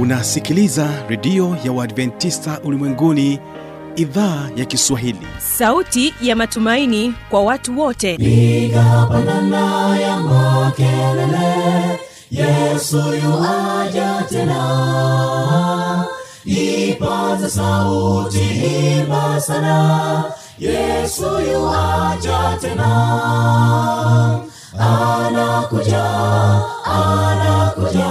[0.00, 3.40] unasikiliza redio ya uadventista ulimwenguni
[3.96, 5.26] idhaa ya kiswahili.
[5.38, 8.16] Sauti ya matumaini kwa watu wote.
[8.16, 12.00] Piga pandana ya makelele
[12.30, 16.04] yesu yuaja tena.
[16.44, 18.40] Ipata sauti
[18.98, 20.24] imba sana
[20.58, 22.90] yesu yuaja tena.
[24.78, 26.04] Anakuja
[26.84, 28.10] anakuja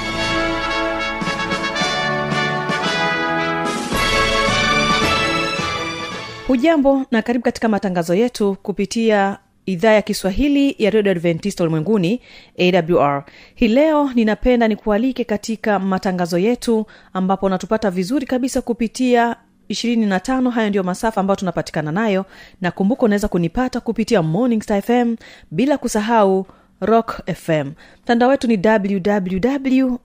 [6.51, 12.21] hujambo na karibu katika matangazo yetu kupitia idhaa ya kiswahili ya redio adventista ulimwenguni
[12.59, 13.23] awr
[13.55, 19.35] hii leo ninapenda nikualike katika matangazo yetu ambapo unatupata vizuri kabisa kupitia
[19.69, 22.25] 25 hayo ndiyo masafa ambayo tunapatikana nayo
[22.61, 25.15] na kumbuka unaweza kunipata kupitia morning star fm
[25.51, 26.45] bila kusahau
[26.81, 27.71] rock fm
[28.03, 29.95] mtandao wetu ni www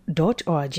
[0.46, 0.78] org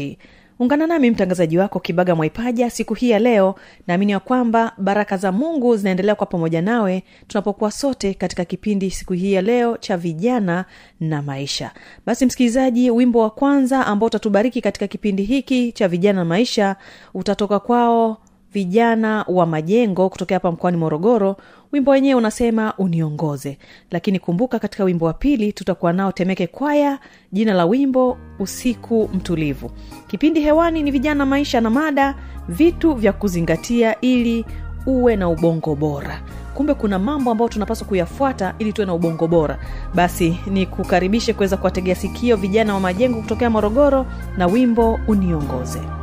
[0.59, 3.55] ungana nami mtangazaji wako kibaga mwaipaja siku hii ya leo.
[3.87, 9.13] Naamini ya kwamba baraka za mungu zinaendelea kwa pamoja nawe tunapokuwa sote katika kipindi siku
[9.13, 10.65] hii ya leo cha vijana
[10.99, 11.71] na maisha.
[12.05, 16.75] Basi msikilizaji wimbo wa kwanza ambao utatubariki katika kipindi hiki cha vijana na maisha
[17.13, 18.17] utatoka kwao
[18.57, 21.35] vijana wa majengo kutokea hapa mkoani morogoro
[21.71, 23.57] wimbo wenyewe unasema uniongoze.
[23.91, 26.99] Lakini kumbuka katika wimbo wa pili tutakuwa nao temeke kwaya
[27.31, 29.71] jina la wimbo usiku mtulivu.
[30.07, 32.15] Kipindi hewani ni vijana maisha na mada
[32.49, 34.45] vitu vya kuzingatia ili
[34.85, 36.21] uwe na ubongo bora.
[36.53, 39.59] Kumbe kuna mambo ambayo tunapaswa kuyafuata ili tuwe na ubongo bora.
[39.95, 44.05] Basi ni kukaribishe kuweza kuwategea sikio vijana wa majengo kutokea morogoro
[44.37, 45.79] na wimbo uniongoze.
[45.79, 45.96] uniongoze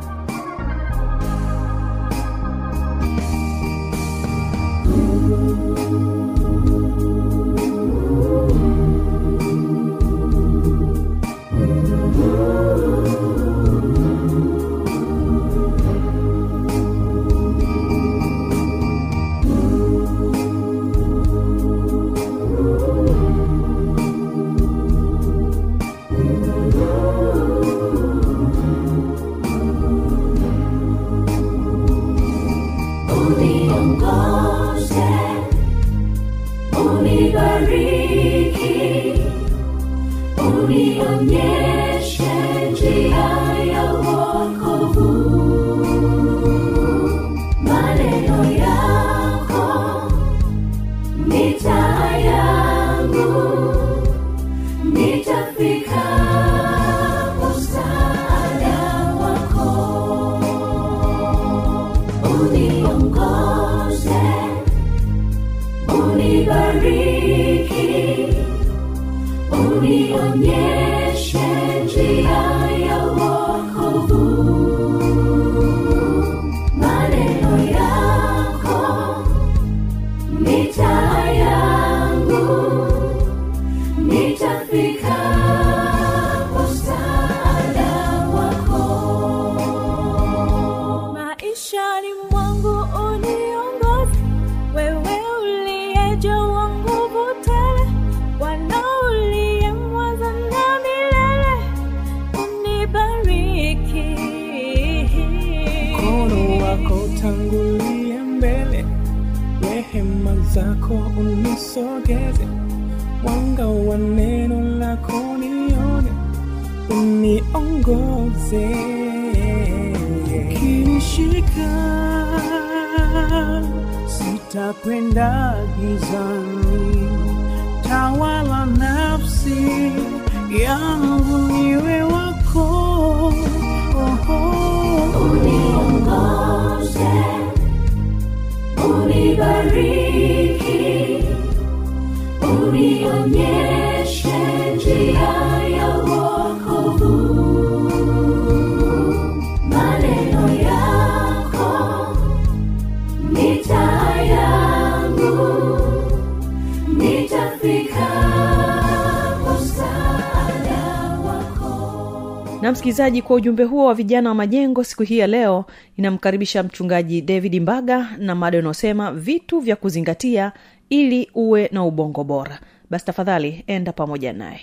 [162.65, 165.65] na msikilizaji kwa ujumbe huo wa vijana wa majengo siku hii ya leo
[165.97, 170.51] inamkaribisha mchungaji david mbaga na mada unaosema vitu vya kuzingatia
[170.89, 172.59] ili uwe na ubongo bora.
[172.89, 174.61] Basi tafadhali enda pamoja naye.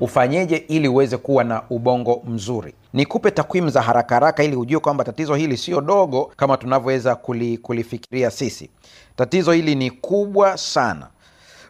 [0.00, 2.74] Ufanyeje ili uweze kuwa na ubongo mzuri?
[2.92, 7.58] Nikupe takwimu za haraka haraka ili hujue kwamba tatizo hili sio dogo kama tunavyoweza kuli,
[7.58, 8.70] kulifikiria sisi.
[9.16, 11.06] Tatizo hili ni kubwa sana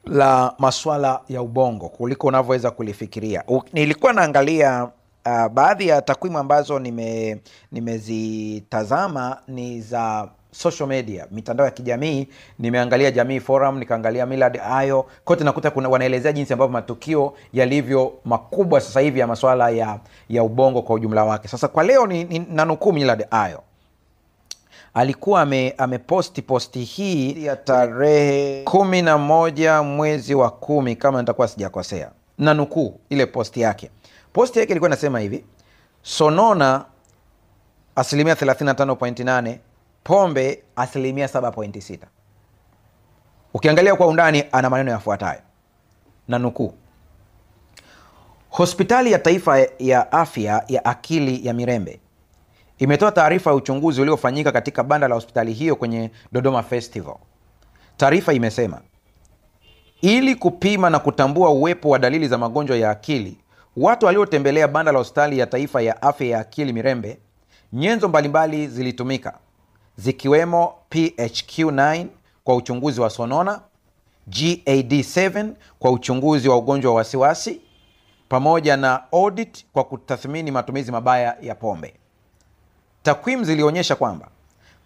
[0.06, 3.44] la maswala ya ubongo kuliko unavyoweza kulifikiria.
[3.48, 4.84] U, nilikuwa naangalia
[5.26, 7.40] uh, baadhi ya takwimu ambazo nime
[7.72, 12.28] nimezitazama ni za social media mitandao ya kijamii.
[12.58, 15.06] Nimeangalia jamii forum nikaangalia milad ayo.
[15.24, 19.98] Kote nakuta kuna wanaelezea jinsi ambavyo matukio yalivyo makubwa sasa hivi ya maswala ya
[20.28, 21.48] ya ubongo kwa ujumla wake.
[21.48, 23.62] Sasa kwa leo ni, ni nanukuu Millard ayo
[24.94, 31.48] alikuwa ame, ameposti posti hii ya tarehe kumi na moja mwezi wa kumi kama nitakuwa
[31.48, 33.90] sijakosea na nukuu ile posti yake.
[34.32, 35.44] Posti yake ilikuwa inasema hivi
[36.02, 36.84] sonona
[37.96, 39.58] asilimia 35.8
[40.04, 41.98] pombe asilimia 7.6
[43.54, 45.40] ukiangalia kwa undani ana maneno yafuatayo
[46.28, 46.74] na nukuu
[48.50, 52.00] hospitali ya taifa ya afya ya akili ya mirembe
[52.78, 57.16] imetoa taarifa ya uchunguzi uliofanyika katika banda la hospitali hiyo kwenye dodoma festival.
[57.96, 58.80] Taarifa imesema
[60.00, 63.38] ili kupima na kutambua uwepo wa dalili za magonjwa ya akili
[63.76, 67.18] watu waliotembelea banda la hospitali ya taifa ya afya ya akili mirembe
[67.72, 69.38] nyenzo mbalimbali zilitumika
[69.96, 72.06] zikiwemo phq9
[72.44, 73.60] kwa uchunguzi wa sonona
[74.30, 75.48] gad7
[75.78, 77.60] kwa uchunguzi wa ugonjwa wa wasiwasi
[78.28, 81.94] pamoja na audit kwa kutathmini matumizi mabaya ya pombe
[83.04, 84.28] takwimu zilionyesha kwamba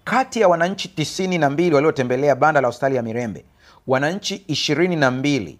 [0.04, 3.44] kati ya wananchi 92 waliotembelea banda la hospitali ya mirembe
[3.86, 5.56] wananchi 22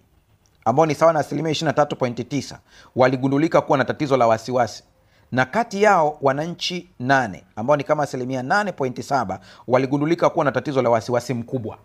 [0.65, 2.55] ambao ni sawa na asilimia 23.9
[2.95, 4.83] waligundulika kuwa na tatizo la wasiwasi.
[5.31, 10.89] Na kati yao wananchi 8 ambao ni kama asilimia 8.7 waligundulika kuwa na tatizo la
[10.89, 11.77] wasiwasi mkubwa.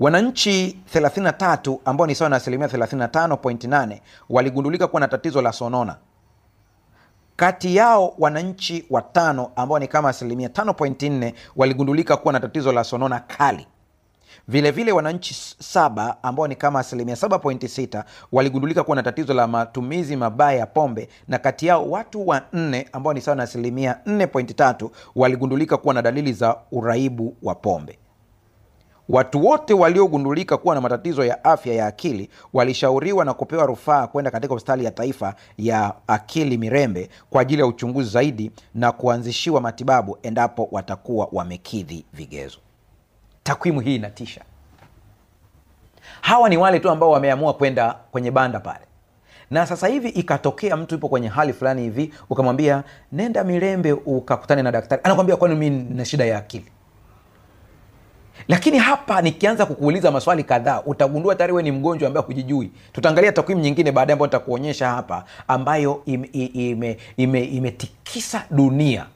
[0.00, 3.98] Wananchi 33 ambao ni sawa na asilimia 35.8
[4.30, 5.96] waligundulika kuwa na tatizo la sonona
[7.40, 13.20] kati yao wananchi watano ambao ni kama asilimia 5.4 waligundulika kuwa na tatizo la sonona
[13.20, 13.66] kali.
[14.48, 20.16] Vilevile vile wananchi saba ambao ni kama asilimia 7.6 waligundulika kuwa na tatizo la matumizi
[20.16, 25.76] mabaya ya pombe na kati yao watu wanne ambao ni sawa na asilimia 4.3 waligundulika
[25.76, 27.98] kuwa na dalili za uraibu wa pombe
[29.10, 34.30] watu wote waliogundulika kuwa na matatizo ya afya ya akili walishauriwa na kupewa rufaa kwenda
[34.30, 40.18] katika hospitali ya taifa ya akili mirembe kwa ajili ya uchunguzi zaidi na kuanzishiwa matibabu
[40.22, 42.58] endapo watakuwa wamekidhi vigezo.
[43.42, 44.40] Takwimu hii inatisha.
[46.20, 48.84] Hawa ni wale tu ambao wameamua kwenda kwenye banda pale.
[49.50, 54.72] Na sasa hivi ikatokea mtu yupo kwenye hali fulani hivi ukamwambia nenda mirembe ukakutane na
[54.72, 55.02] daktari.
[55.04, 56.66] Anakwambia kwani mi na shida ya akili
[58.48, 62.70] lakini hapa nikianza kukuuliza maswali kadhaa utagundua tayari we ni mgonjwa ambaye hujijui.
[62.92, 67.74] Tutaangalia takwimu nyingine baadaye ambayo nitakuonyesha hapa ambayo imetikisa ime, ime, ime
[68.50, 69.06] dunia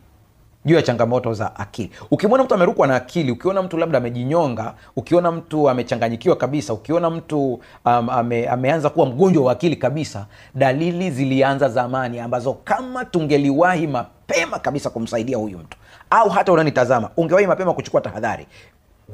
[0.64, 1.90] juu ya changamoto za akili.
[2.10, 7.52] Ukimwona mtu amerukwa na akili ukiona mtu labda amejinyonga ukiona mtu amechanganyikiwa kabisa ukiona mtu
[7.84, 14.58] um, ame, ameanza kuwa mgonjwa wa akili kabisa dalili zilianza zamani ambazo kama tungeliwahi mapema
[14.58, 15.78] kabisa kumsaidia huyu mtu.
[16.10, 18.46] Au hata unanitazama ungewahi mapema kuchukua tahadhari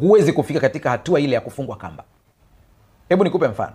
[0.01, 2.05] huwezi kufika katika hatua ile ya kufungwa kamba.
[3.09, 3.73] Hebu nikupe mfano.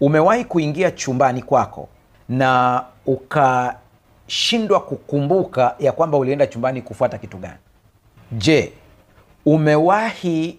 [0.00, 1.88] Umewahi kuingia chumbani kwako
[2.28, 7.58] na ukashindwa kukumbuka ya kwamba ulienda chumbani kufuata kitu gani?
[8.32, 8.72] Je
[9.46, 10.58] umewahi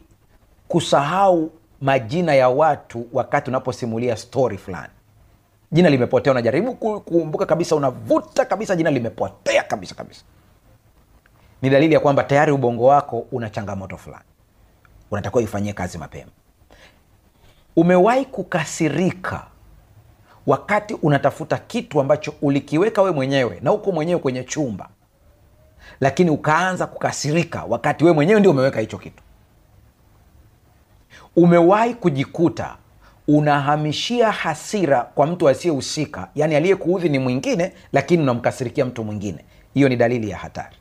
[0.67, 4.93] kusahau majina ya watu wakati unaposimulia stori fulani?
[5.71, 10.23] Jina limepotea unajaribu kukumbuka kabisa unavuta kabisa jina limepotea kabisa kabisa.
[11.61, 14.23] Ni dalili ya kwamba tayari ubongo wako una changamoto fulani
[15.11, 16.31] unatakiwa ifanyie kazi mapema.
[17.75, 19.47] Umewahi kukasirika
[20.47, 24.89] wakati unatafuta kitu ambacho ulikiweka we mwenyewe na uko mwenyewe kwenye chumba
[25.99, 29.23] lakini ukaanza kukasirika wakati we mwenyewe ndio umeweka hicho kitu?
[31.35, 32.75] Umewahi kujikuta
[33.27, 39.45] unahamishia hasira kwa mtu asiyehusika yaani aliyekuudhi ni mwingine lakini unamkasirikia mtu mwingine?
[39.73, 40.75] Hiyo ni dalili ya hatari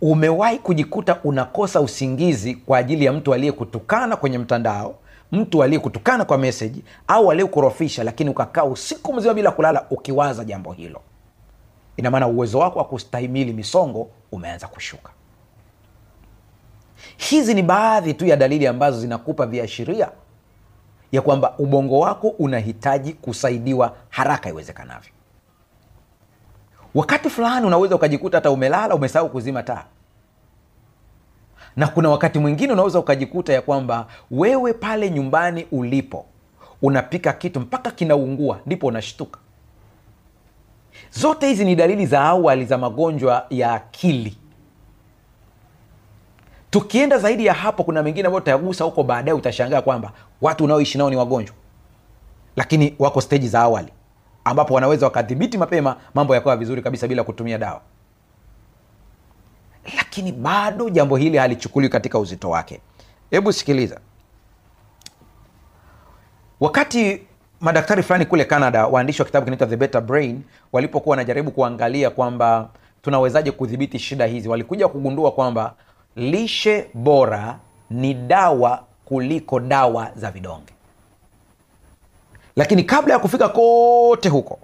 [0.00, 4.94] umewahi kujikuta unakosa usingizi kwa ajili ya mtu aliyekutukana kwenye mtandao
[5.32, 11.00] mtu aliyekutukana kwa meseji au aliyekurofisha lakini ukakaa usiku mzima bila kulala ukiwaza jambo hilo?
[11.96, 15.10] Ina maana uwezo wako wa kustahimili misongo umeanza kushuka.
[17.16, 20.08] Hizi ni baadhi tu ya dalili ambazo zinakupa viashiria
[21.12, 25.12] ya kwamba ubongo wako unahitaji kusaidiwa haraka iwezekanavyo
[26.94, 29.84] wakati fulani unaweza ukajikuta hata umelala umesahau kuzima taa.
[31.76, 36.26] Na kuna wakati mwingine unaweza ukajikuta ya kwamba wewe pale nyumbani ulipo
[36.82, 39.40] unapika kitu mpaka kinaungua ndipo unashtuka.
[41.10, 44.36] Zote hizi ni dalili za awali za magonjwa ya akili.
[46.70, 51.10] Tukienda zaidi ya hapo kuna mengine ambayo utayagusa huko baadaye utashangaa kwamba watu unaoishi nao
[51.10, 51.54] ni wagonjwa.
[52.56, 53.88] Lakini wako steji za awali
[54.44, 57.80] ambapo wanaweza wakadhibiti mapema mambo yakawa vizuri kabisa bila kutumia dawa.
[59.96, 62.80] Lakini bado jambo hili halichukuliwi katika uzito wake.
[63.30, 64.00] Hebu sikiliza.
[66.60, 67.22] Wakati
[67.60, 72.68] madaktari fulani kule canada waandishi wa kitabu kinaitwa the better brain walipokuwa wanajaribu kuangalia kwamba
[73.02, 75.74] tunawezaje kudhibiti shida hizi walikuja kugundua kwamba
[76.16, 77.58] lishe bora
[77.90, 80.73] ni dawa kuliko dawa za vidonge
[82.56, 84.58] lakini kabla ya kufika kote huko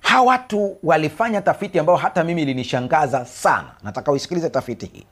[0.00, 3.68] hawa watu walifanya tafiti ambayo hata mimi ilinishangaza sana.
[3.82, 5.06] Nataka uisikilize tafiti hii.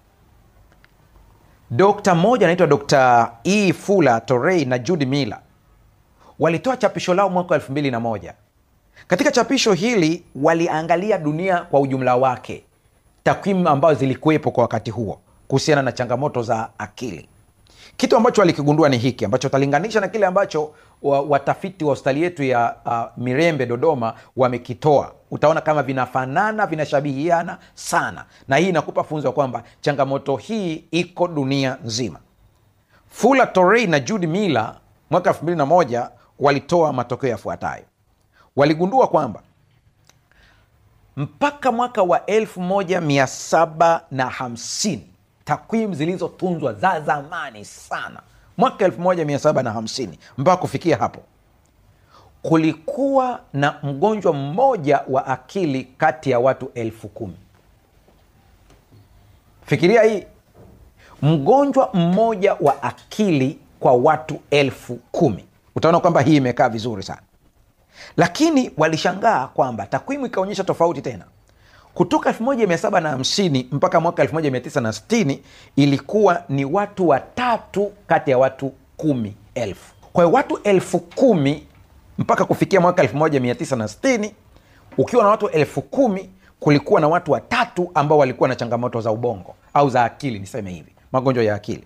[1.71, 3.73] Dokta mmoja anaitwa dr e.
[3.73, 5.39] Fula torei na judy miller
[6.39, 8.35] walitoa chapisho lao mwaka wa elfu mbili na moja.
[9.07, 12.65] Katika chapisho hili waliangalia dunia kwa ujumla wake
[13.25, 17.29] takwimu ambazo zilikuwepo kwa wakati huo kuhusiana na changamoto za akili.
[17.97, 22.77] Kitu ambacho walikigundua ni hiki ambacho talinganisha na kile ambacho watafiti wa hospitali yetu ya
[22.87, 25.13] uh, mirembe dodoma wamekitoa.
[25.31, 28.25] Utaona kama vinafanana vinashabihiana sana.
[28.49, 32.19] Na hii inakupa funzo ya kwamba changamoto hii iko dunia nzima.
[33.09, 34.75] Fula torei na judy miller
[35.11, 37.85] mwaka 21 walitoa matokeo yafuatayo.
[38.57, 39.43] Waligundua kwamba
[41.17, 44.99] mpaka mwaka wa 1750
[45.45, 48.21] takwimu zilizotunzwa za zamani sana
[48.57, 50.09] mwaka 1750
[50.39, 51.21] mpaka kufikia hapo
[52.43, 57.37] kulikuwa na mgonjwa mmoja wa akili kati ya watu elfu kumi.
[59.67, 60.25] Fikiria hii
[61.23, 65.45] mgonjwa mmoja wa akili kwa watu elfu kumi.
[65.77, 67.21] Utaona kwamba hii imekaa vizuri sana.
[68.17, 71.25] Lakini walishangaa kwamba takwimu ikaonyesha tofauti tena
[71.97, 75.39] kutoka 1750 mpaka mwaka 1960
[75.77, 79.95] ilikuwa ni watu watatu kati ya watu kumi elfu.
[80.13, 81.67] Kwa hiyo watu elfu kumi
[82.19, 84.31] mpaka kufikia mwaka 1960
[84.99, 89.55] ukiwa na watu elfu kumi kulikuwa na watu watatu ambao walikuwa na changamoto za ubongo
[89.75, 91.85] au za akili niseme hivi magonjwa ya akili.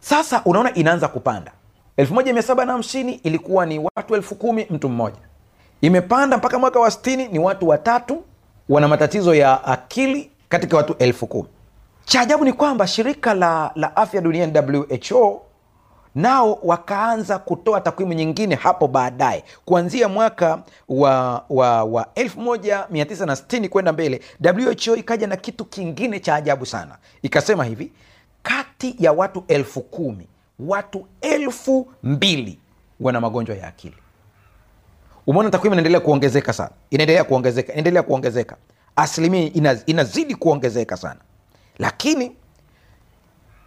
[0.00, 1.52] Sasa unaona inaanza kupanda.
[1.98, 5.18] 1750 ilikuwa ni watu elfu kumi mtu mmoja.
[5.80, 8.22] Imepanda mpaka mwaka wa 60 ni watu watatu
[8.68, 11.48] wana matatizo ya akili katika watu elfu kumi.
[12.04, 14.52] Cha ajabu ni kwamba shirika la, la afya duniani
[15.10, 15.42] who
[16.14, 19.44] nao wakaanza kutoa takwimu nyingine hapo baadaye.
[19.64, 24.20] Kuanzia mwaka wa, wa, wa 1960 kwenda mbele
[24.86, 26.98] who ikaja na kitu kingine cha ajabu sana.
[27.22, 27.92] Ikasema hivi
[28.42, 30.26] kati ya watu elfu kumi
[30.58, 32.58] watu elfu mbili
[33.00, 33.96] wana magonjwa ya akili
[35.28, 36.70] umeona takwimu inaendelea kuongezeka sana.
[36.90, 38.56] Inaendelea kuongezeka inaendelea kuongezeka.
[38.96, 41.20] Asilimia ina, inazidi kuongezeka sana.
[41.78, 42.36] Lakini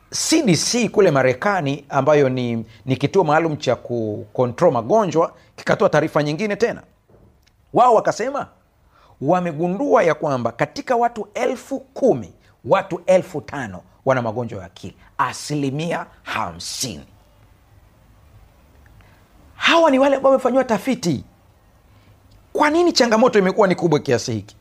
[0.09, 6.81] cdc kule marekani ambayo ni, ni kituo maalum cha kukontrol magonjwa kikatoa taarifa nyingine tena.
[7.73, 8.47] Wao wakasema
[9.21, 12.33] wamegundua ya kwamba katika watu elfu kumi
[12.65, 14.95] watu elfu tano wana magonjwa ya akili.
[15.17, 17.05] Asilimia hamsini.
[19.55, 21.23] Hawa ni wale ambao wamefanyiwa tafiti
[22.53, 24.55] kwa nini changamoto imekuwa ni kubwa kiasi hiki?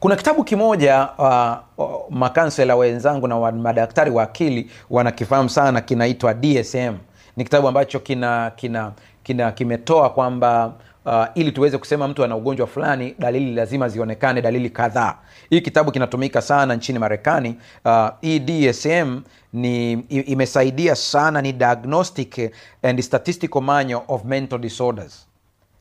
[0.00, 6.94] Kuna kitabu kimoja uh, uh, makansela wenzangu na madaktari wa akili wanakifahamu sana kinaitwa dsm
[7.36, 10.72] ni kitabu ambacho kina kina kina kimetoa kwamba
[11.04, 15.14] uh, ili tuweze kusema mtu ana ugonjwa fulani dalili lazima zionekane dalili kadhaa.
[15.50, 17.56] Hii kitabu kinatumika sana nchini marekani.
[17.84, 19.20] Uh, hii dsm
[19.52, 22.52] ni imesaidia sana ni diagnostic
[22.82, 25.26] and statistical manual of mental disorders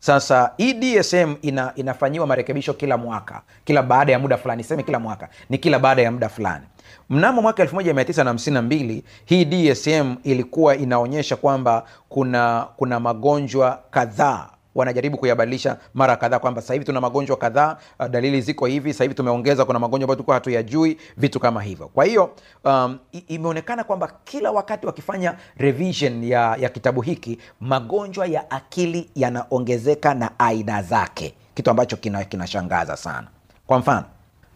[0.01, 3.41] sasa hii dsm ina, inafanyiwa marekebisho kila mwaka.
[3.65, 5.29] Kila baada ya muda fulani siseme kila mwaka.
[5.49, 6.65] Ni kila baada ya muda fulani.
[7.09, 16.15] Mnamo mwaka 1952 hii dsm ilikuwa inaonyesha kwamba kuna kuna magonjwa kadhaa wanajaribu kuyabadilisha mara
[16.15, 19.79] kadhaa kwamba sasa hivi tuna magonjwa kadhaa uh, dalili ziko hivi sasa hivi tumeongeza kuna
[19.79, 21.87] magonjwa ambayo tulikuwa hatuyajui vitu kama hivyo.
[21.87, 22.29] Kwa hiyo
[22.63, 22.97] um,
[23.27, 30.39] imeonekana kwamba kila wakati wakifanya revision ya, ya kitabu hiki magonjwa ya akili yanaongezeka na
[30.39, 33.27] aina zake kitu ambacho kinashangaza kina sana.
[33.67, 34.05] Kwa mfano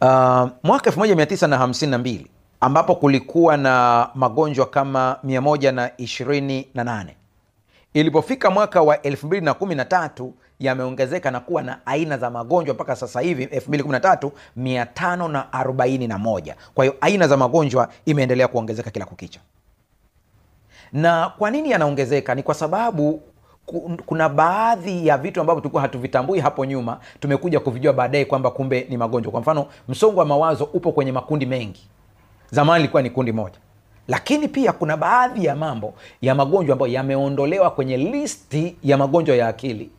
[0.02, 2.26] uh, mwaka 1952
[2.60, 7.08] ambapo kulikuwa na magonjwa kama 128
[7.96, 14.30] ilipofika mwaka wa 213 yameongezeka na kuwa na aina za magonjwa mpaka sasa hivi 213
[14.58, 19.40] 541 kwa hiyo aina za magonjwa imeendelea kuongezeka kila kukicha.
[20.94, 22.36] Na kwa nini yanaongezeka?
[22.36, 23.22] Ni kwa sababu
[24.06, 28.98] kuna baadhi ya vitu ambavyo tulikuwa hatuvitambui hapo nyuma tumekuja kuvijua baadaye kwamba kumbe ni
[28.98, 29.32] magonjwa.
[29.32, 31.88] Kwa mfano msongo wa mawazo upo kwenye makundi mengi.
[32.52, 33.58] Zamani ilikuwa ni kundi moja
[34.08, 39.48] lakini pia kuna baadhi ya mambo ya magonjwa ambayo yameondolewa kwenye listi ya magonjwa ya
[39.48, 39.90] akili.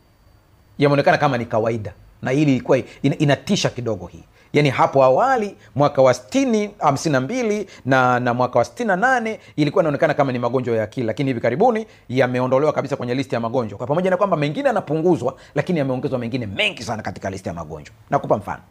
[0.77, 1.93] Yameonekana kama ni kawaida.
[2.21, 4.23] Na hili ilikuwa inatisha kidogo hii.
[4.53, 10.31] Yaani hapo awali mwaka wa 60 52 na, na mwaka wa 68 ilikuwa inaonekana kama
[10.31, 11.07] ni magonjwa ya akili.
[11.07, 13.77] Lakini hivi karibuni yameondolewa kabisa kwenye listi ya magonjwa.
[13.77, 17.95] Kwa pamoja na kwamba mengine yanapunguzwa lakini yameongezwa mengine mengi sana katika listi ya magonjwa.
[18.09, 18.61] Nakupa mfano.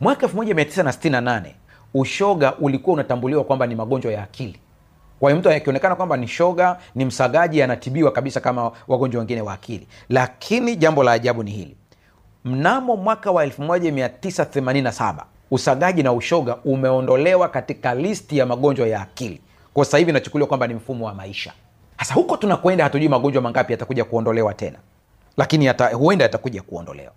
[0.00, 1.42] Mwaka 1968
[1.94, 4.58] ushoga ulikuwa unatambuliwa kwamba ni magonjwa ya akili.
[5.20, 9.52] Kwa hiyo mtu akionekana kwamba ni shoga ni msagaji anatibiwa kabisa kama wagonjwa wengine wa
[9.52, 9.86] akili.
[10.08, 11.76] Lakini jambo la ajabu ni hili.
[12.44, 15.14] Mnamo mwaka wa 1987
[15.50, 19.40] usagaji na ushoga umeondolewa katika listi ya magonjwa ya akili.
[19.74, 21.52] Kwa sasa inachukuliwa kwamba ni mfumo wa maisha.
[21.98, 24.78] Sasa huko tunakwenda hatujui magonjwa mangapi yatakuja kuondolewa tena.
[25.36, 27.12] Lakini yata, huenda yatakuja kuondolewa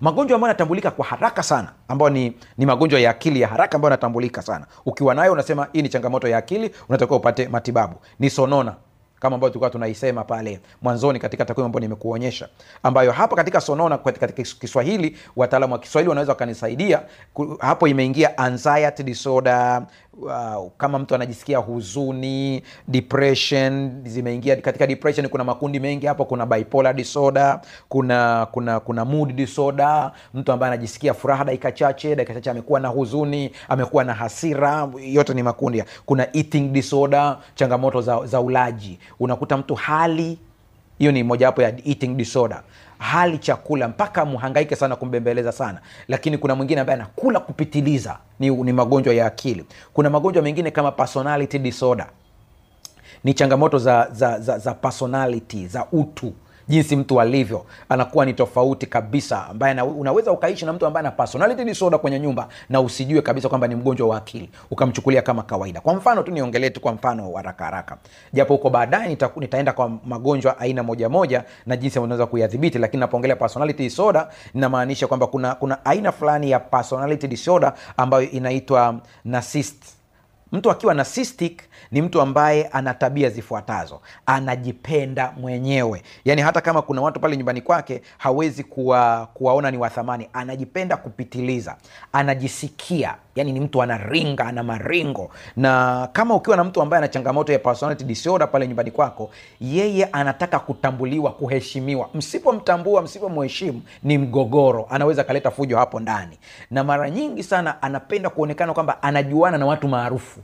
[0.00, 3.90] magonjwa ambayo yanatambulika kwa haraka sana ambayo ni, ni magonjwa ya akili ya haraka ambayo
[3.90, 4.66] yanatambulika sana.
[4.86, 7.94] Ukiwa nayo unasema hii ni changamoto ya akili unatakiwa upate matibabu.
[8.18, 8.74] Ni sonona
[9.20, 12.48] kama ambayo tulikuwa tunaisema pale mwanzoni katika takwimu ambayo nimekuonyesha
[12.82, 17.02] ambayo hapa katika sonona katika kiswahili wataalamu wa kiswahili wanaweza wakanisaidia
[17.58, 19.82] hapo imeingia anxiety disorder
[20.22, 26.94] uh, kama mtu anajisikia huzuni depression zimeingia katika depression kuna makundi mengi hapo kuna bipolar
[26.94, 30.12] disorder kuna kuna kuna mood disorder.
[30.34, 35.34] Mtu ambaye anajisikia furaha dakika chache dakika chache amekuwa na huzuni amekuwa na hasira yote
[35.34, 35.84] ni makundi.
[36.06, 38.98] Kuna eating disorder changamoto za, za ulaji.
[39.20, 40.38] Unakuta mtu hali
[40.98, 42.62] hiyo ni mojawapo ya eating disorder
[42.98, 45.80] hali chakula mpaka mhangaike sana kumbembeleza sana.
[46.08, 49.64] Lakini kuna mwingine ambaye anakula kupitiliza ni, ni magonjwa ya akili.
[49.92, 52.06] Kuna magonjwa mengine kama personality disorder.
[53.24, 56.32] Ni changamoto za, za, za, za personality za utu
[56.68, 61.64] jinsi mtu alivyo anakuwa ni tofauti kabisa ambaye unaweza ukaishi na mtu ambaye ana personality
[61.64, 65.80] disorder kwenye nyumba na usijue kabisa kwamba ni mgonjwa wa akili ukamchukulia kama kawaida.
[65.80, 67.96] Kwa mfano tu niongelee tu kwa mfano haraka haraka.
[68.32, 73.00] Japo huko baadaye nita, nitaenda kwa magonjwa aina moja moja na jinsi unaweza kuyadhibiti lakini
[73.00, 79.97] napoongelea personality disorder inamaanisha kwamba kuna kuna aina fulani ya personality disorder ambayo inaitwa narcissist
[80.52, 84.00] mtu akiwa narcissistic ni mtu ambaye ana tabia zifuatazo.
[84.26, 86.02] Anajipenda mwenyewe.
[86.24, 91.76] Yaani hata kama kuna watu pale nyumbani kwake hawezi kuwa, kuwaona ni wathamani anajipenda kupitiliza.
[92.12, 93.14] Anajisikia.
[93.36, 95.30] Yaani ni mtu anaringa ana maringo.
[95.56, 99.30] Na kama ukiwa na mtu ambaye ana changamoto ya personality disorder pale nyumbani kwako
[99.60, 102.08] yeye anataka kutambuliwa kuheshimiwa.
[102.14, 104.86] Msipomtambua msipomheshimu ni mgogoro.
[104.90, 106.38] Anaweza akaleta fujo hapo ndani.
[106.70, 110.37] Na mara nyingi sana anapenda kuonekana kwamba anajuana na watu maarufu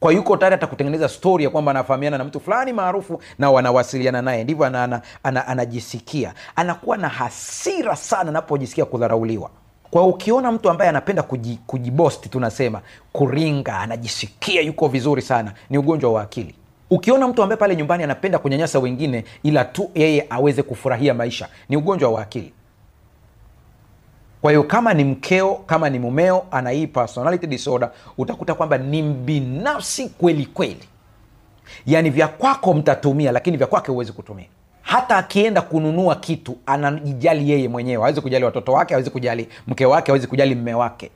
[0.00, 4.22] kwa yuko tayari hata kutengeneza stori ya kwamba anafahamiana na mtu fulani maarufu na wanawasiliana
[4.22, 4.44] naye.
[4.44, 6.34] Ndivyo ana, ana, ana, anajisikia.
[6.56, 9.50] Anakuwa na hasira sana anapojisikia kudharauliwa.
[9.90, 12.80] Kwa ukiona mtu ambaye anapenda kuji, kujibosti tunasema
[13.12, 16.54] kuringa anajisikia yuko vizuri sana ni ugonjwa wa akili.
[16.90, 21.76] Ukiona mtu ambaye pale nyumbani anapenda kunyanyasa wengine ila tu yeye aweze kufurahia maisha ni
[21.76, 22.52] ugonjwa wa akili
[24.42, 29.02] kwa hiyo kama ni mkeo kama ni mumeo ana hii personality disorder utakuta kwamba ni
[29.02, 30.88] mbinafsi kweli kweli.
[31.86, 34.46] Yaani vya kwako mtatumia lakini vya kwake huwezi kutumia.
[34.82, 38.02] Hata akienda kununua kitu anajijali yeye mwenyewe.
[38.02, 41.10] Hawezi kujali watoto wake hawezi kujali mke wake hawezi kujali mme wake.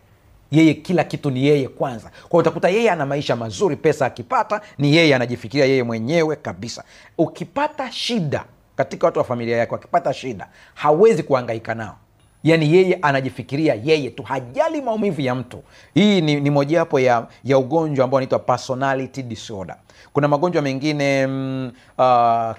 [0.51, 2.11] Yeye kila kitu ni yeye kwanza.
[2.29, 6.85] Kwa utakuta yeye ana maisha mazuri pesa akipata ni yeye anajifikiria yeye mwenyewe kabisa.
[7.19, 8.45] Ukipata shida
[8.77, 11.97] katika watu wa familia yake wakipata shida hawezi kuhangaika nao
[12.45, 15.63] yaani yeye anajifikiria yeye tu hajali maumivu ya mtu.
[15.95, 19.77] Hii ni, ni mojawapo ya, ya ugonjwa ambao unaitwa personality disorder.
[20.13, 22.05] Kuna magonjwa mengine mm, uh,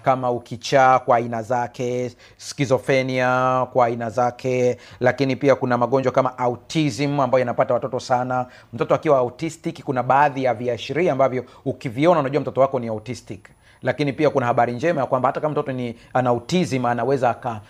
[0.01, 7.19] kama ukichaa kwa aina zake skizofenia kwa aina zake lakini pia kuna magonjwa kama autism
[7.19, 8.45] ambayo yanapata watoto sana.
[8.73, 13.49] Mtoto akiwa autistic kuna baadhi ya viashiria ambavyo ukiviona unajua mtoto wako ni autistic.
[13.81, 17.61] Lakini pia kuna habari njema ya kwamba hata kama mtoto ni ana autism anaweza aka-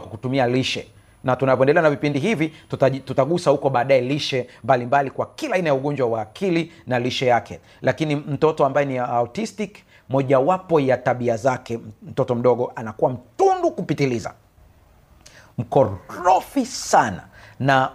[0.00, 0.86] kwa kutumia lishe
[1.24, 2.52] na tunavyoendelea na vipindi hivi
[3.04, 7.60] tutagusa huko baadaye lishe mbalimbali kwa kila aina ya ugonjwa wa akili na lishe yake.
[7.82, 14.34] Lakini mtoto ambaye ni autistic mojawapo ya tabia zake mtoto mdogo anakuwa mtundu kupitiliza.
[15.58, 17.24] Mkorofi sana.
[17.60, 17.90] Na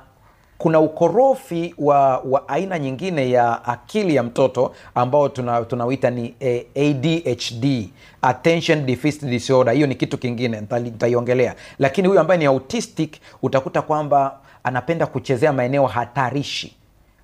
[0.59, 6.65] kuna ukorofi wa, wa aina nyingine ya akili ya mtoto ambao tuna, tunauita ni eh,
[6.75, 7.89] adhd
[8.21, 9.73] attention deficit disorder.
[9.73, 11.55] Hiyo ni kitu kingine nitaiongelea.
[11.79, 16.75] Lakini huyu ambaye ni autistic utakuta kwamba anapenda kuchezea maeneo hatarishi.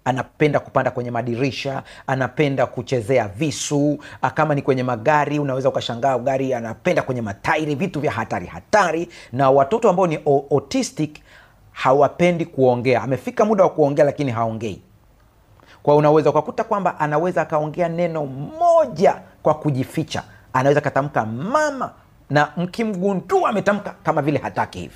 [0.06, 4.00] Anapenda kupanda kwenye madirisha anapenda kuchezea visu.
[4.22, 9.10] Ah, kama ni kwenye magari unaweza ukashangaa gari anapenda kwenye matairi vitu vya hatari hatari.
[9.32, 10.20] Na watoto ambao ni
[10.52, 11.18] autistic
[11.76, 13.02] hawapendi kuongea.
[13.02, 14.82] Amefika muda wa kuongea lakini haongei.
[15.84, 18.26] Kwa unaweza ukakuta kwamba anaweza akaongea neno
[18.60, 20.24] moja kwa kujificha.
[20.54, 21.92] Anaweza akatamka mama
[22.30, 24.96] na mkimgundua ametamka kama vile hataki hivi.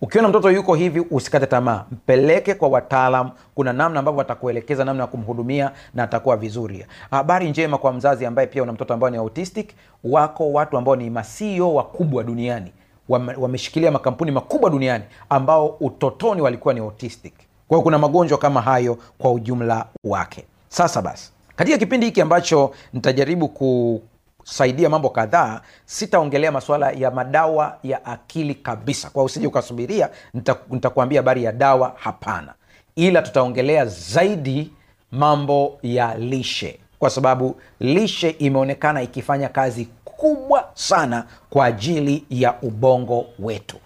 [0.00, 1.84] Ukiona mtoto yuko hivi usikate tamaa.
[1.92, 3.30] Mpeleke kwa wataalam.
[3.54, 6.86] Kuna namna ambavyo watakuelekeza namna ya kumhudumia na atakuwa vizuri.
[7.10, 9.70] Habari njema kwa mzazi ambaye pia una mtoto ambao ni autistic.
[10.04, 12.72] Wako watu ambao ni masio wakubwa duniani
[13.18, 17.34] wameshikilia makampuni makubwa duniani ambao utotoni walikuwa ni autistic.
[17.68, 20.44] Kwa hiyo kuna magonjwa kama hayo kwa ujumla wake.
[20.68, 28.04] Sasa basi katika kipindi hiki ambacho nitajaribu kusaidia mambo kadhaa sitaongelea masuala ya madawa ya
[28.04, 29.10] akili kabisa.
[29.10, 32.54] Kwa usije ukasubiria nita- nitakuambia habari ya dawa hapana.
[32.96, 34.72] Ila tutaongelea zaidi
[35.12, 43.26] mambo ya lishe kwa sababu lishe imeonekana ikifanya kazi kubwa sana kwa ajili ya ubongo
[43.38, 43.76] wetu.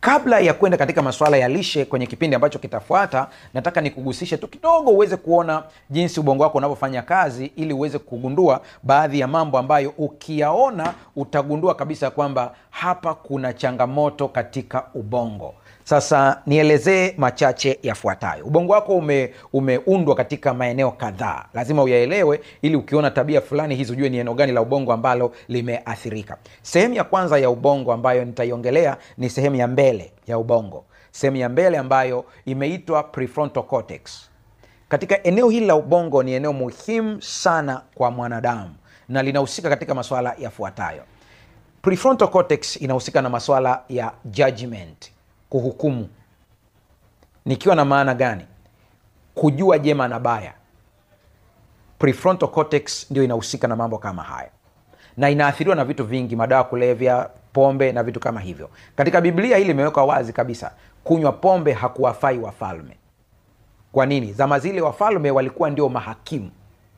[0.00, 4.90] Kabla ya kwenda katika masuala ya lishe kwenye kipindi ambacho kitafuata nataka nikugusishe tu kidogo
[4.90, 10.94] uweze kuona jinsi ubongo wako unavyofanya kazi ili uweze kugundua baadhi ya mambo ambayo ukiyaona
[11.16, 18.44] utagundua kabisa kwamba hapa kuna changamoto katika ubongo sasa nielezee machache yafuatayo.
[18.44, 21.44] Ubongo wako ume, umeundwa katika maeneo kadhaa.
[21.54, 26.36] Lazima uyaelewe ili ukiona tabia fulani hizi ujue ni eneo gani la ubongo ambalo limeathirika.
[26.62, 30.84] Sehemu ya kwanza ya ubongo ambayo nitaiongelea ni sehemu ya mbele ya ubongo.
[31.10, 33.02] Sehemu ya mbele ambayo imeitwa
[33.68, 34.28] cortex.
[34.88, 38.74] Katika eneo hili la ubongo ni eneo muhimu sana kwa mwanadamu
[39.08, 41.02] na linahusika katika masuala yafuatayo.
[42.30, 45.12] Cortex inahusika na masuala ya judgment
[45.52, 46.08] kuhukumu.
[47.44, 48.44] Nikiwa na maana gani?
[49.34, 50.52] Kujua jema na baya.
[51.98, 54.50] Prefrontal cortex ndio inahusika na mambo kama haya.
[55.16, 58.70] Na inaathiriwa na vitu vingi madawa kulevya pombe na vitu kama hivyo.
[58.96, 60.72] Katika biblia hili imewekwa wazi kabisa
[61.04, 62.96] kunywa pombe hakuwafai wafalme.
[63.92, 64.32] Kwa nini?
[64.32, 66.50] Zama zile wafalme walikuwa ndio mahakimu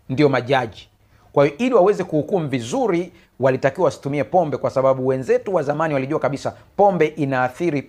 [0.08, 0.88] ndio majaji.
[1.32, 6.18] Kwa hiyo ili waweze kuhukumu vizuri walitakiwa wasitumie pombe kwa sababu wenzetu wa zamani walijua
[6.18, 7.82] kabisa pombe inaathiri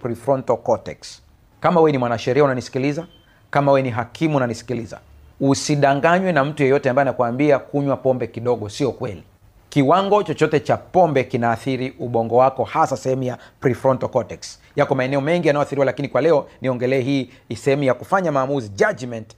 [0.63, 1.21] cortex.
[1.59, 3.07] Kama wewe ni mwanasheria unanisikiliza
[3.51, 4.99] kama wewe ni hakimu unanisikiliza
[5.39, 9.23] usidanganywe na mtu yeyote ambaye anakuambia kunywa pombe kidogo sio kweli.
[9.69, 14.59] Kiwango chochote cha pombe kinaathiri ubongo wako hasa sehemu ya prefrontal cortex.
[14.75, 19.35] Yako maeneo mengi yanayoathiriwa lakini kwa leo niongelee hii sehemu ya kufanya maamuzi judgment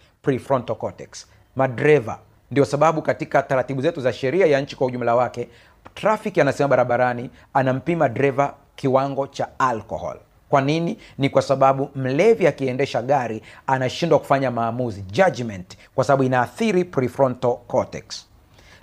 [0.78, 1.28] cortex.
[1.56, 2.20] Madreva
[2.52, 5.48] ndio sababu katika taratibu zetu za sheria ya nchi kwa ujumla wake
[5.96, 10.18] trafiki anasema barabarani anampima dreva kiwango cha alcohol.
[10.50, 10.98] Kwa nini?
[11.18, 18.26] Ni kwa sababu mlevi akiendesha gari anashindwa kufanya maamuzi judgment kwa sababu inaathiri prefrontal cortex.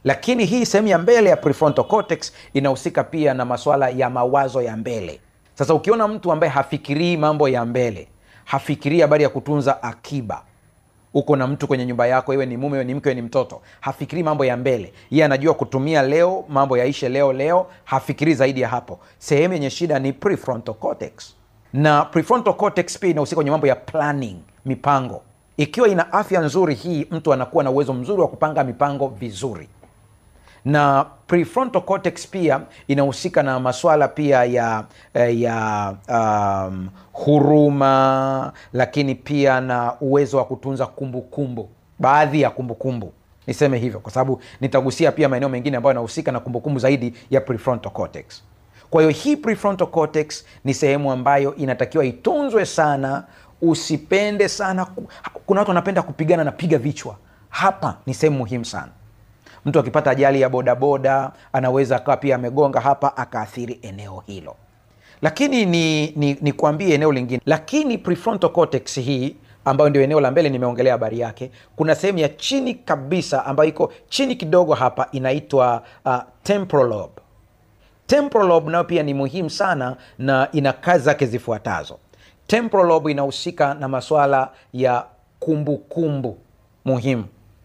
[0.05, 4.77] Lakini hii sehemu ya mbele ya prefrontal cortex inahusika pia na masuala ya mawazo ya
[4.77, 5.21] mbele.
[5.55, 8.09] Sasa ukiona mtu ambaye hafikirii mambo ya mbele
[8.45, 10.43] hafikirii habari ya kutunza akiba
[11.14, 13.61] uko na mtu kwenye nyumba yako iwe ni mume iwe ni mke iwe ni mtoto
[13.81, 14.92] hafikirii mambo ya mbele.
[15.11, 18.98] Yeye anajua kutumia leo mambo yaishe leo leo hafikirii zaidi ya hapo.
[19.18, 21.35] Sehemu yenye shida ni prefrontal cortex.
[21.72, 25.22] Na prefrontal cortex pia inahusika kwenye mambo ya planning mipango.
[25.57, 29.68] Ikiwa ina afya nzuri hii mtu anakuwa na uwezo mzuri wa kupanga mipango vizuri
[30.64, 39.61] na prefrontal cortex pia inahusika na maswala pia ya eh, ya um, huruma lakini pia
[39.61, 41.68] na uwezo wa kutunza kumbukumbu kumbu.
[41.98, 43.12] baadhi ya kumbukumbu kumbu.
[43.46, 47.92] niseme hivyo kwa sababu nitagusia pia maeneo mengine ambayo yanahusika na kumbukumbu zaidi ya prefrontal
[47.92, 48.42] cortex
[48.90, 53.24] kwa hiyo hii prefrontal cortex ni sehemu ambayo inatakiwa itunzwe sana
[53.62, 54.87] usipende sana
[55.46, 57.16] kuna watu wanapenda kupigana na piga vichwa
[57.48, 58.88] hapa ni sehemu muhimu sana
[59.64, 64.57] mtu akipata ajali ya bodaboda anaweza akawa pia amegonga hapa akaathiri eneo hilo.
[65.22, 67.40] Lakini ni, ni, ni kuambie eneo lingine.
[67.46, 67.98] Lakini
[68.53, 73.46] cortex hii ambayo ndio eneo la mbele nimeongelea habari yake kuna sehemu ya chini kabisa
[73.46, 77.22] ambayo iko chini kidogo hapa inaitwa uh, temporal lobe.
[78.07, 81.98] Temporal lobe nayo pia ni muhimu sana na ina kazi zake zifuatazo.
[82.46, 85.05] Temporal lobe inahusika na maswala ya
[85.38, 86.38] kumbukumbu kumbu
[86.85, 87.24] muhimu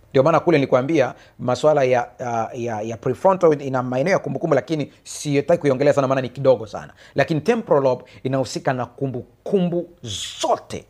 [0.09, 2.07] ndio maana kule nilikwambia maswala ya,
[2.53, 6.93] ya, ya prefrontal ina maeneo ya kumbukumbu lakini sitaki kuiongelea sana maana ni kidogo sana.
[7.15, 9.89] Lakini temporal lobe inahusika na kumbukumbu
[10.41, 10.85] zote.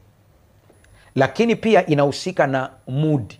[1.15, 3.33] Lakini pia inahusika na mood.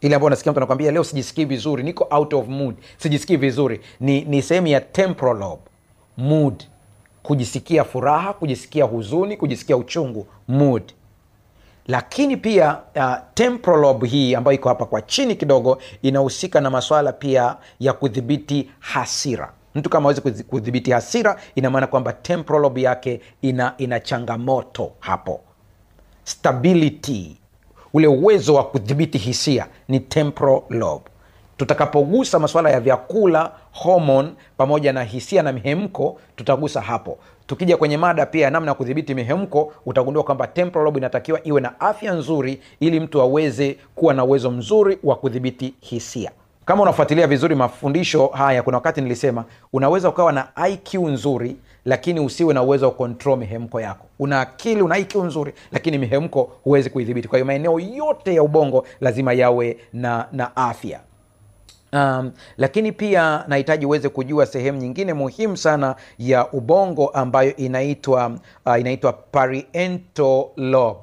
[0.00, 2.74] Ile ambayo unasikia mtu anakwambia leo sijisikii vizuri niko out of mood.
[2.98, 3.80] Sijisikii vizuri.
[4.00, 5.62] Ni, ni sehemu ya temporal lobe
[6.16, 6.64] mood.
[7.22, 10.82] Kujisikia furaha kujisikia huzuni kujisikia uchungu mood
[11.86, 17.12] lakini pia uh, temporal lobe hii ambayo iko hapa kwa chini kidogo inahusika na maswala
[17.12, 19.52] pia ya kudhibiti hasira.
[19.74, 25.40] Mtu kama awezi kudhibiti hasira ina maana kwamba temporal lobe yake ina, ina changamoto hapo.
[26.24, 27.36] Stability
[27.94, 31.04] ule uwezo wa kudhibiti hisia ni temporal lobe
[31.56, 37.18] tutakapogusa masuala ya vyakula homon pamoja na hisia na mihemko tutagusa hapo.
[37.46, 40.48] Tukija kwenye mada pia ya namna ya kudhibiti mihemko utagundua kwamba
[40.96, 46.30] inatakiwa iwe na afya nzuri ili mtu aweze kuwa na uwezo mzuri wa kudhibiti hisia.
[46.64, 52.54] Kama unafuatilia vizuri mafundisho haya kuna wakati nilisema unaweza ukawa na iq nzuri lakini usiwe
[52.54, 54.06] na uwezo wa control mihemko yako.
[54.18, 57.28] Una akili una iq nzuri lakini mihemko huwezi kuidhibiti.
[57.28, 61.00] Kwa hiyo maeneo yote ya ubongo lazima yawe na na afya
[61.92, 68.80] Um, lakini pia nahitaji uweze kujua sehemu nyingine muhimu sana ya ubongo ambayo inaitwa uh,
[68.80, 71.00] inaitwa parietal lobe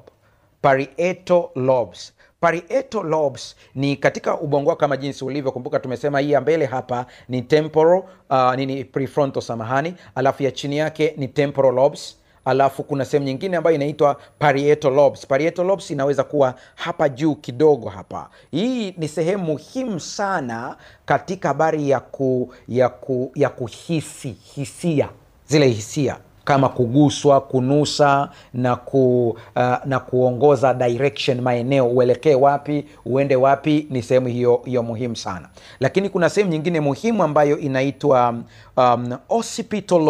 [0.62, 5.52] parietal lobes parietal lobes ni katika ubongo wako kama jinsi ulivyo.
[5.52, 9.94] Kumbuka tumesema hii ya mbele hapa ni temporal uh, ni prefrontal samahani.
[10.14, 15.26] Alafu ya chini yake ni temporal lobes alafu kuna sehemu nyingine ambayo inaitwa parietal lobes.
[15.26, 18.30] Parietal lobes inaweza kuwa hapa juu kidogo hapa.
[18.50, 25.08] Hii ni sehemu muhimu sana katika habari ya, ku, ya, ku, ya kuhisi hisia,
[25.46, 33.36] zile hisia kama kuguswa, kunusa na ku, uh, na kuongoza direction, maeneo, uelekee wapi, uende
[33.36, 35.48] wapi, ni sehemu hiyo hiyo muhimu sana.
[35.80, 38.34] Lakini kuna sehemu nyingine muhimu ambayo inaitwa
[38.76, 40.00] um, occipital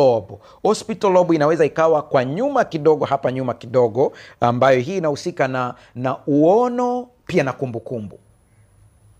[1.34, 7.44] inaweza ikawa kwa nyuma kidogo, hapa nyuma kidogo, ambayo hii inahusika na, na uono pia
[7.44, 8.23] na kumbukumbu kumbu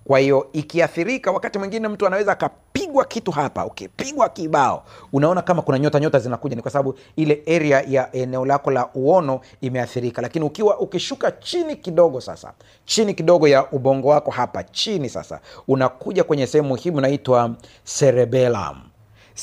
[0.05, 5.63] kwa hiyo ikiathirika, wakati mwingine mtu anaweza akapigwa kitu hapa, ukipigwa okay, kibao, unaona kama
[5.63, 10.23] kuna nyota nyota zinakuja, ni kwa sababu ile area ya eneo lako la uono imeathirika.
[10.23, 12.53] Lakini ukiwa ukishuka chini kidogo, sasa
[12.85, 17.51] chini kidogo ya ubongo wako hapa chini, sasa unakuja kwenye sehemu muhimu inaitwa
[17.99, 18.77] cerebellum.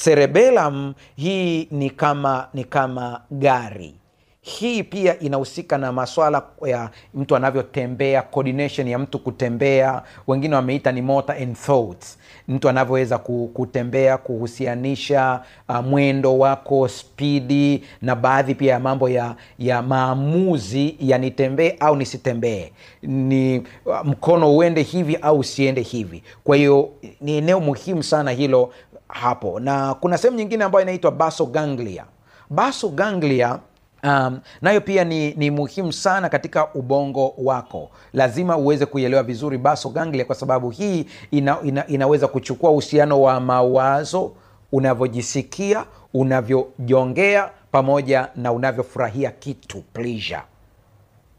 [0.04, 3.96] Cerebellum hii ni kama ni kama gari
[4.44, 11.02] hii pia inahusika na maswala ya mtu anavyotembea, coordination ya mtu kutembea, wengine wameita ni
[11.02, 13.18] motor and thoughts, mtu anavyoweza
[13.54, 21.18] kutembea, kuhusianisha uh, mwendo wako, spidi na baadhi pia ya mambo ya, ya maamuzi ya
[21.18, 26.24] nitembee au nisitembee, ni uh, mkono uende hivi au usiende hivi.
[26.44, 26.90] Kwa hiyo
[27.22, 28.74] ni eneo muhimu sana hilo
[29.08, 32.06] hapo, na kuna sehemu nyingine ambayo inaitwa basal ganglia.
[32.50, 33.60] Basal ganglia
[34.04, 37.90] Um, nayo pia ni, ni muhimu sana katika ubongo wako.
[38.14, 43.40] Lazima uweze kuielewa vizuri basal ganglia, kwa sababu hii ina, ina, inaweza kuchukua uhusiano wa
[43.40, 44.32] mawazo,
[44.72, 50.42] unavyojisikia, unavyojongea pamoja na unavyofurahia kitu pleasure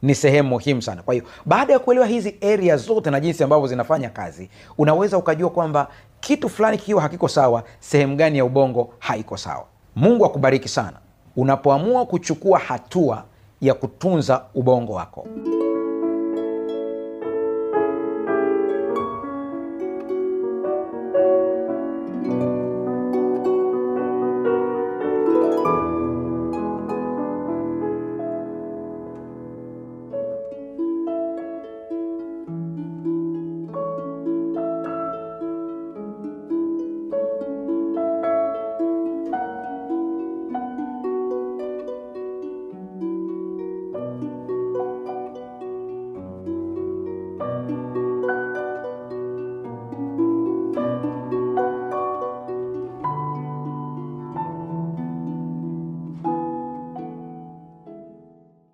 [0.03, 1.03] ni sehemu muhimu sana.
[1.03, 5.51] Kwa hiyo baada ya kuelewa hizi area zote na jinsi ambavyo zinafanya kazi, unaweza ukajua
[5.51, 5.89] kwamba
[6.21, 9.65] kitu fulani kikiwa hakiko sawa, sehemu gani ya ubongo haiko sawa.
[9.97, 10.97] Mungu akubariki sana
[11.37, 13.25] unapoamua kuchukua hatua
[13.61, 15.27] ya kutunza ubongo wako.